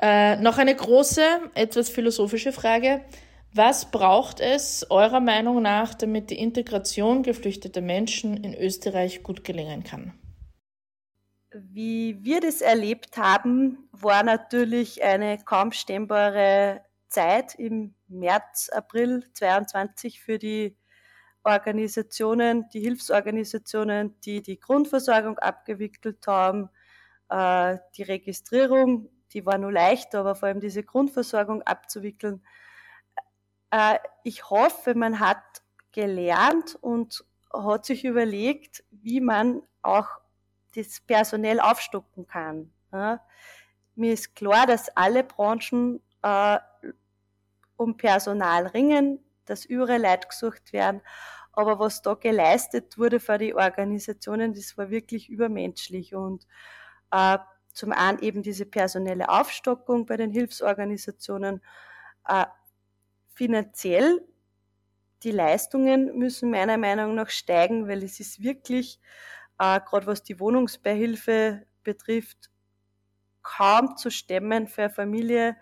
Äh, 0.00 0.36
noch 0.36 0.58
eine 0.58 0.74
große, 0.74 1.22
etwas 1.54 1.88
philosophische 1.88 2.52
Frage. 2.52 3.02
Was 3.54 3.90
braucht 3.90 4.40
es 4.40 4.90
eurer 4.90 5.20
Meinung 5.20 5.62
nach, 5.62 5.94
damit 5.94 6.28
die 6.28 6.38
Integration 6.38 7.22
geflüchteter 7.22 7.80
Menschen 7.80 8.36
in 8.36 8.54
Österreich 8.54 9.22
gut 9.22 9.44
gelingen 9.44 9.82
kann? 9.82 10.12
Wie 11.54 12.22
wir 12.22 12.40
das 12.40 12.60
erlebt 12.60 13.16
haben, 13.16 13.88
war 13.92 14.22
natürlich 14.22 15.02
eine 15.02 15.38
kaum 15.38 15.72
stemmbare 15.72 16.82
Zeit 17.08 17.54
im 17.54 17.94
März, 18.08 18.68
April 18.68 19.24
22 19.32 20.20
für 20.20 20.38
die 20.38 20.76
Organisationen, 21.46 22.68
die 22.70 22.80
Hilfsorganisationen, 22.80 24.20
die 24.20 24.42
die 24.42 24.58
Grundversorgung 24.58 25.38
abgewickelt 25.38 26.26
haben. 26.26 26.68
Äh, 27.28 27.78
die 27.96 28.02
Registrierung, 28.02 29.08
die 29.32 29.46
war 29.46 29.56
nur 29.56 29.72
leicht, 29.72 30.14
aber 30.14 30.34
vor 30.34 30.48
allem 30.48 30.60
diese 30.60 30.82
Grundversorgung 30.82 31.62
abzuwickeln. 31.62 32.44
Äh, 33.70 33.98
ich 34.24 34.50
hoffe, 34.50 34.94
man 34.96 35.20
hat 35.20 35.42
gelernt 35.92 36.76
und 36.80 37.24
hat 37.52 37.86
sich 37.86 38.04
überlegt, 38.04 38.84
wie 38.90 39.20
man 39.20 39.62
auch 39.82 40.08
das 40.74 41.00
personell 41.00 41.60
aufstocken 41.60 42.26
kann. 42.26 42.72
Mir 43.94 44.12
ist 44.12 44.34
klar, 44.34 44.66
dass 44.66 44.94
alle 44.94 45.24
Branchen 45.24 46.02
äh, 46.22 46.58
um 47.76 47.96
Personal 47.96 48.66
ringen, 48.66 49.20
dass 49.46 49.64
überall 49.64 50.02
Leute 50.02 50.28
gesucht 50.28 50.72
werden. 50.72 51.00
Aber 51.52 51.78
was 51.78 52.02
da 52.02 52.14
geleistet 52.14 52.98
wurde 52.98 53.18
für 53.18 53.38
die 53.38 53.54
Organisationen, 53.54 54.52
das 54.52 54.76
war 54.76 54.90
wirklich 54.90 55.30
übermenschlich. 55.30 56.14
Und 56.14 56.46
äh, 57.10 57.38
zum 57.72 57.92
einen 57.92 58.18
eben 58.20 58.42
diese 58.42 58.66
personelle 58.66 59.28
Aufstockung 59.28 60.06
bei 60.06 60.16
den 60.16 60.30
Hilfsorganisationen. 60.30 61.62
Äh, 62.26 62.46
finanziell, 63.34 64.26
die 65.22 65.30
Leistungen 65.30 66.18
müssen 66.18 66.50
meiner 66.50 66.78
Meinung 66.78 67.14
nach 67.14 67.28
steigen, 67.28 67.86
weil 67.86 68.02
es 68.02 68.18
ist 68.18 68.42
wirklich, 68.42 68.98
äh, 69.58 69.80
gerade 69.80 70.06
was 70.06 70.22
die 70.22 70.40
Wohnungsbeihilfe 70.40 71.66
betrifft, 71.82 72.50
kaum 73.42 73.96
zu 73.96 74.10
stemmen 74.10 74.66
für 74.66 74.84
eine 74.84 74.90
Familie, 74.90 75.56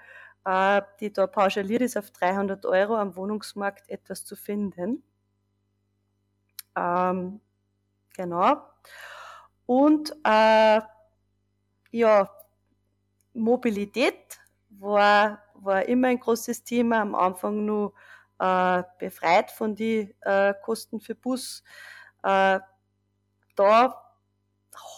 die 1.01 1.13
da 1.13 1.27
pauschaliert 1.27 1.81
ist 1.83 1.97
auf 1.97 2.11
300 2.11 2.67
Euro 2.67 2.97
am 2.97 3.17
Wohnungsmarkt 3.17 3.89
etwas 3.89 4.25
zu 4.27 4.37
finden. 4.37 5.03
Ähm, 6.77 7.41
genau. 8.15 8.63
Und 9.67 10.13
äh, 10.25 10.81
ja, 11.91 12.31
Mobilität 13.33 14.39
war, 14.69 15.43
war 15.55 15.87
immer 15.87 16.09
ein 16.09 16.21
großes 16.21 16.65
Thema. 16.65 17.01
Am 17.01 17.15
Anfang 17.15 17.65
nur 17.65 17.95
äh, 18.39 18.83
befreit 18.99 19.51
von 19.51 19.75
den 19.75 20.13
äh, 20.23 20.55
Kosten 20.63 21.01
für 21.01 21.15
Bus. 21.15 21.63
Äh, 22.23 22.61
da 23.57 24.05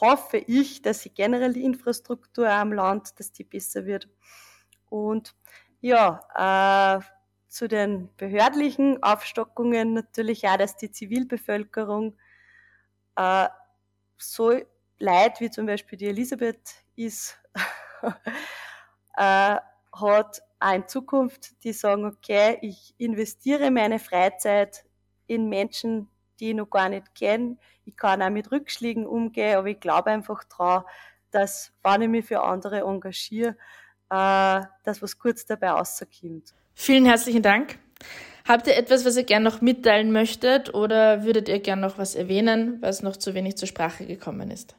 hoffe 0.00 0.38
ich, 0.38 0.82
dass 0.82 1.02
die 1.02 1.12
generelle 1.12 1.60
Infrastruktur 1.60 2.48
am 2.48 2.72
Land, 2.72 3.18
dass 3.20 3.32
die 3.32 3.44
besser 3.44 3.84
wird. 3.84 4.08
Und 4.88 5.34
ja, 5.80 6.98
äh, 7.00 7.04
zu 7.48 7.68
den 7.68 8.14
behördlichen 8.16 9.02
Aufstockungen 9.02 9.94
natürlich 9.94 10.46
auch, 10.46 10.56
dass 10.56 10.76
die 10.76 10.90
Zivilbevölkerung 10.90 12.16
äh, 13.16 13.48
so 14.18 14.60
Leid 14.98 15.40
wie 15.40 15.50
zum 15.50 15.66
Beispiel 15.66 15.98
die 15.98 16.06
Elisabeth 16.06 16.84
ist, 16.96 17.38
äh, 19.16 19.56
hat 19.92 20.42
auch 20.60 20.74
in 20.74 20.88
Zukunft, 20.88 21.62
die 21.64 21.72
sagen, 21.72 22.06
okay, 22.06 22.58
ich 22.62 22.94
investiere 22.98 23.70
meine 23.70 23.98
Freizeit 23.98 24.84
in 25.26 25.48
Menschen, 25.48 26.08
die 26.40 26.50
ich 26.50 26.56
noch 26.56 26.70
gar 26.70 26.88
nicht 26.88 27.14
kenne. 27.14 27.58
Ich 27.84 27.96
kann 27.96 28.22
auch 28.22 28.30
mit 28.30 28.50
Rückschlägen 28.50 29.06
umgehen, 29.06 29.56
aber 29.56 29.68
ich 29.68 29.80
glaube 29.80 30.10
einfach 30.10 30.44
daran, 30.44 30.84
dass, 31.30 31.72
wenn 31.82 32.02
ich 32.02 32.08
mich 32.08 32.26
für 32.26 32.42
andere 32.42 32.80
engagiere, 32.80 33.56
äh, 34.10 34.62
dass 34.84 35.02
was 35.02 35.18
kurz 35.18 35.46
dabei 35.46 35.70
rauskommt. 35.70 36.54
Vielen 36.74 37.04
herzlichen 37.04 37.42
Dank. 37.42 37.78
Habt 38.46 38.68
ihr 38.68 38.76
etwas, 38.76 39.04
was 39.04 39.16
ihr 39.16 39.24
gern 39.24 39.42
noch 39.42 39.60
mitteilen 39.60 40.12
möchtet 40.12 40.72
oder 40.72 41.24
würdet 41.24 41.48
ihr 41.48 41.58
gern 41.58 41.80
noch 41.80 41.98
was 41.98 42.14
erwähnen, 42.14 42.80
was 42.80 43.02
noch 43.02 43.16
zu 43.16 43.34
wenig 43.34 43.56
zur 43.56 43.66
Sprache 43.66 44.06
gekommen 44.06 44.50
ist? 44.50 44.76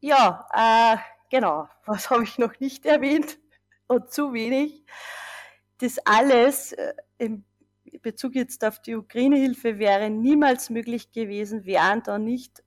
Ja, 0.00 0.46
äh, 0.52 0.98
genau. 1.30 1.68
Was 1.86 2.10
habe 2.10 2.24
ich 2.24 2.36
noch 2.36 2.60
nicht 2.60 2.84
erwähnt 2.84 3.38
und 3.86 4.12
zu 4.12 4.32
wenig? 4.34 4.84
Das 5.78 5.98
alles 6.04 6.72
äh, 6.72 6.92
im 7.16 7.44
Bezug 8.02 8.34
jetzt 8.34 8.64
auf 8.64 8.80
die 8.82 8.96
Ukraine-Hilfe 8.96 9.78
wäre 9.78 10.10
niemals 10.10 10.68
möglich 10.68 11.12
gewesen, 11.12 11.64
wären 11.64 12.02
da 12.02 12.18
nicht 12.18 12.62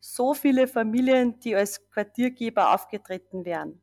so 0.00 0.34
viele 0.34 0.66
Familien, 0.66 1.40
die 1.40 1.56
als 1.56 1.88
Quartiergeber 1.90 2.74
aufgetreten 2.74 3.44
wären 3.44 3.80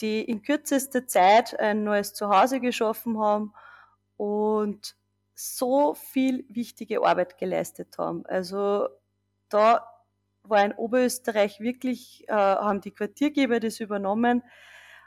die 0.00 0.22
in 0.22 0.42
kürzester 0.42 1.06
Zeit 1.06 1.58
ein 1.58 1.84
neues 1.84 2.14
Zuhause 2.14 2.60
geschaffen 2.60 3.18
haben 3.18 3.52
und 4.16 4.96
so 5.34 5.94
viel 5.94 6.44
wichtige 6.48 7.02
Arbeit 7.04 7.38
geleistet 7.38 7.98
haben. 7.98 8.24
Also 8.26 8.88
da 9.48 9.86
war 10.42 10.64
in 10.64 10.72
Oberösterreich 10.72 11.60
wirklich, 11.60 12.28
äh, 12.28 12.32
haben 12.32 12.80
die 12.80 12.92
Quartiergeber 12.92 13.60
das 13.60 13.80
übernommen, 13.80 14.42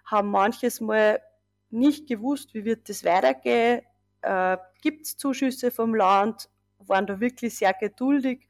haben 0.05 0.31
manches 0.31 0.81
Mal 0.81 1.21
nicht 1.69 2.07
gewusst, 2.07 2.53
wie 2.53 2.65
wird 2.65 2.89
das 2.89 3.03
weitergehen, 3.03 3.81
äh, 4.21 4.57
gibt 4.81 5.05
es 5.05 5.17
Zuschüsse 5.17 5.71
vom 5.71 5.93
Land, 5.93 6.49
waren 6.79 7.07
da 7.07 7.19
wirklich 7.19 7.57
sehr 7.57 7.73
geduldig? 7.73 8.47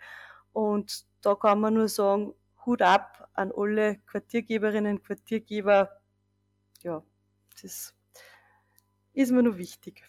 Und 0.54 1.06
da 1.22 1.36
kann 1.36 1.60
man 1.60 1.74
nur 1.74 1.90
sagen, 1.90 2.34
Hut 2.66 2.82
ab 2.82 3.30
an 3.34 3.52
alle 3.56 3.98
Quartiergeberinnen 4.08 4.98
und 4.98 5.04
Quartiergeber, 5.04 5.90
ja, 6.88 7.04
das 7.62 7.94
ist 9.14 9.32
mir 9.32 9.44
nur 9.44 9.58
wichtig. 9.58 10.04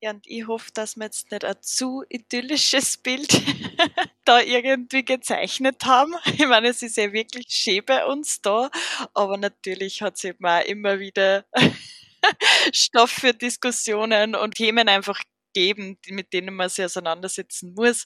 Ja, 0.00 0.10
und 0.10 0.26
ich 0.26 0.46
hoffe, 0.46 0.70
dass 0.74 0.96
wir 0.96 1.06
jetzt 1.06 1.30
nicht 1.32 1.44
ein 1.44 1.56
zu 1.60 2.04
idyllisches 2.08 2.98
Bild 2.98 3.28
da 4.24 4.40
irgendwie 4.40 5.04
gezeichnet 5.04 5.84
haben. 5.86 6.14
Ich 6.26 6.46
meine, 6.46 6.68
es 6.68 6.82
ist 6.82 6.98
ja 6.98 7.12
wirklich 7.12 7.46
schön 7.48 7.82
bei 7.84 8.04
uns 8.04 8.40
da, 8.42 8.70
aber 9.14 9.38
natürlich 9.38 10.02
hat 10.02 10.16
es 10.16 10.24
eben 10.24 10.46
auch 10.46 10.64
immer 10.66 11.00
wieder 11.00 11.46
Stoff 12.72 13.10
für 13.10 13.32
Diskussionen 13.32 14.36
und 14.36 14.54
Themen 14.54 14.88
einfach 14.88 15.20
geben, 15.54 15.98
mit 16.08 16.32
denen 16.32 16.54
man 16.54 16.68
sich 16.68 16.84
auseinandersetzen 16.84 17.74
muss. 17.74 18.04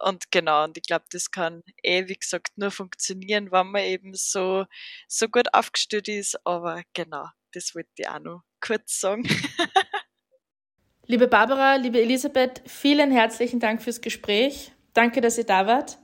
Und 0.00 0.30
genau, 0.30 0.64
und 0.64 0.76
ich 0.76 0.84
glaube, 0.84 1.06
das 1.10 1.30
kann 1.30 1.62
eh, 1.82 2.06
wie 2.06 2.14
gesagt, 2.14 2.56
nur 2.56 2.70
funktionieren, 2.70 3.50
wenn 3.50 3.68
man 3.68 3.82
eben 3.82 4.14
so, 4.14 4.66
so 5.08 5.28
gut 5.28 5.52
aufgestellt 5.54 6.08
ist. 6.08 6.38
Aber 6.46 6.82
genau, 6.92 7.26
das 7.52 7.74
wollte 7.74 7.90
ich 7.96 8.08
auch 8.08 8.20
noch 8.20 8.42
kurz 8.60 9.00
sagen. 9.00 9.22
liebe 11.06 11.28
Barbara, 11.28 11.76
liebe 11.76 12.00
Elisabeth, 12.00 12.62
vielen 12.66 13.10
herzlichen 13.10 13.60
Dank 13.60 13.82
fürs 13.82 14.00
Gespräch. 14.00 14.72
Danke, 14.94 15.20
dass 15.20 15.38
ihr 15.38 15.44
da 15.44 15.66
wart. 15.66 15.98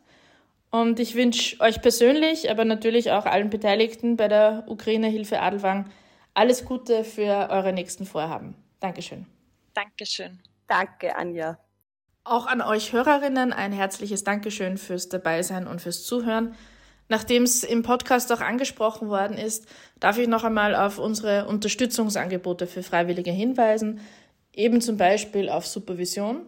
Und 0.71 1.01
ich 1.01 1.15
wünsche 1.15 1.61
euch 1.61 1.81
persönlich, 1.81 2.51
aber 2.51 2.65
natürlich 2.65 3.11
auch 3.11 3.25
allen 3.25 3.51
Beteiligten 3.51 4.17
bei 4.17 4.29
der 4.29 4.65
Ukraine-Hilfe 4.69 5.41
Adelwang 5.41 5.91
alles 6.35 6.65
Gute 6.65 7.05
für 7.05 7.49
eure 7.51 7.73
nächsten 7.73 8.07
Vorhaben. 8.07 8.55
Dankeschön. 8.81 9.27
Dankeschön. 9.75 10.41
Danke, 10.69 11.17
Anja. 11.17 11.59
Auch 12.23 12.47
an 12.47 12.61
euch 12.61 12.93
Hörerinnen 12.93 13.53
ein 13.53 13.73
herzliches 13.73 14.23
Dankeschön 14.23 14.77
fürs 14.77 15.09
Dabeisein 15.09 15.67
und 15.67 15.81
fürs 15.81 16.05
Zuhören. 16.05 16.55
Nachdem 17.09 17.45
es 17.45 17.65
im 17.65 17.83
Podcast 17.83 18.31
auch 18.33 18.41
angesprochen 18.41 19.09
worden 19.09 19.39
ist, 19.39 19.67
darf 19.99 20.19
ich 20.19 20.29
noch 20.29 20.45
einmal 20.45 20.75
auf 20.75 20.99
unsere 20.99 21.47
Unterstützungsangebote 21.47 22.67
für 22.67 22.83
Freiwillige 22.83 23.31
hinweisen, 23.31 24.01
eben 24.53 24.83
zum 24.83 24.99
Beispiel 24.99 25.49
auf 25.49 25.67
Supervision. 25.67 26.43